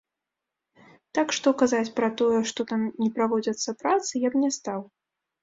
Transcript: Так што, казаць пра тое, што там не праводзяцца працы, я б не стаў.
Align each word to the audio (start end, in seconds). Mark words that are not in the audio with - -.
Так 1.17 1.27
што, 1.37 1.47
казаць 1.61 1.93
пра 1.99 2.09
тое, 2.21 2.39
што 2.53 2.67
там 2.73 2.81
не 3.03 3.09
праводзяцца 3.19 3.77
працы, 3.85 4.11
я 4.27 4.35
б 4.35 4.45
не 4.47 4.53
стаў. 4.59 4.81